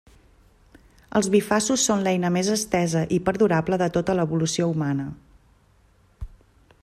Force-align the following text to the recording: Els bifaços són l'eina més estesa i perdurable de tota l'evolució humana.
Els 1.19 1.27
bifaços 1.35 1.83
són 1.89 2.01
l'eina 2.07 2.31
més 2.37 2.49
estesa 2.55 3.05
i 3.19 3.19
perdurable 3.27 3.79
de 3.83 3.89
tota 3.99 4.15
l'evolució 4.21 4.71
humana. 4.73 5.07